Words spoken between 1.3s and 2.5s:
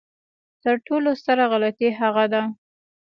غلطي هغه ده.